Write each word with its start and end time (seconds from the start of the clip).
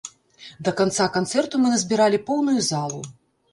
Да 0.67 0.73
канца 0.79 1.05
канцэрту 1.19 1.61
мы 1.63 1.73
назбіралі 1.75 2.23
поўную 2.33 2.59
залу! 2.73 3.07